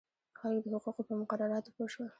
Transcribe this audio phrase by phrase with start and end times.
[0.39, 2.07] خلک د حقوقو په مقرراتو پوه شول.